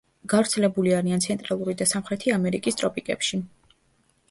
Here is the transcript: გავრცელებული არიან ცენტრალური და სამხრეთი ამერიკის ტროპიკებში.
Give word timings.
გავრცელებული 0.31 0.95
არიან 0.99 1.21
ცენტრალური 1.25 1.77
და 1.83 1.87
სამხრეთი 1.93 2.35
ამერიკის 2.39 2.81
ტროპიკებში. 2.83 3.43